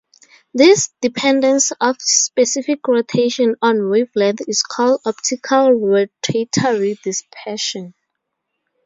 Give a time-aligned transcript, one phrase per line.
[0.51, 7.93] This dependence of specific rotation on wavelength is called optical rotatory dispersion.